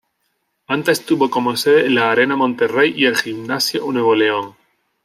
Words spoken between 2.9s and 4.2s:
y el Gimnasio Nuevo